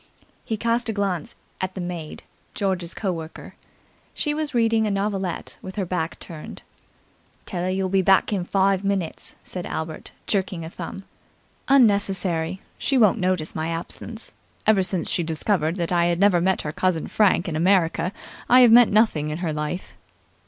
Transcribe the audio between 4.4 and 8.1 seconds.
reading a novelette with her back turned. "Tell 'er you'll be